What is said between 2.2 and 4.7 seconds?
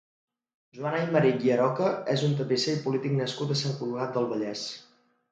un tapisser i polític nascut a Sant Cugat del Vallès.